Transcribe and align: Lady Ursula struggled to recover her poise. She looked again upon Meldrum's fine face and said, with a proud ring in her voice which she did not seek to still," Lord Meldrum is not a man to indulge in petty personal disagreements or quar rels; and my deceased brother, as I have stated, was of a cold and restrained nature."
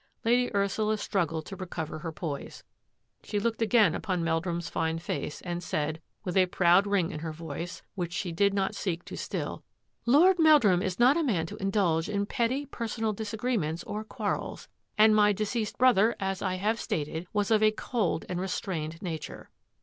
Lady 0.25 0.49
Ursula 0.55 0.97
struggled 0.97 1.45
to 1.45 1.55
recover 1.55 1.99
her 1.99 2.11
poise. 2.11 2.63
She 3.23 3.39
looked 3.39 3.61
again 3.61 3.93
upon 3.93 4.23
Meldrum's 4.23 4.67
fine 4.67 4.97
face 4.97 5.41
and 5.41 5.61
said, 5.61 6.01
with 6.23 6.35
a 6.35 6.47
proud 6.47 6.87
ring 6.87 7.11
in 7.11 7.19
her 7.19 7.31
voice 7.31 7.83
which 7.93 8.11
she 8.11 8.31
did 8.31 8.51
not 8.51 8.73
seek 8.73 9.05
to 9.05 9.15
still," 9.15 9.63
Lord 10.07 10.39
Meldrum 10.39 10.81
is 10.81 10.97
not 10.97 11.17
a 11.17 11.23
man 11.23 11.45
to 11.45 11.57
indulge 11.57 12.09
in 12.09 12.25
petty 12.25 12.65
personal 12.65 13.13
disagreements 13.13 13.83
or 13.83 14.03
quar 14.03 14.39
rels; 14.39 14.67
and 14.97 15.15
my 15.15 15.33
deceased 15.33 15.77
brother, 15.77 16.15
as 16.19 16.41
I 16.41 16.55
have 16.55 16.79
stated, 16.79 17.27
was 17.31 17.51
of 17.51 17.61
a 17.61 17.69
cold 17.69 18.25
and 18.27 18.41
restrained 18.41 19.03
nature." 19.03 19.51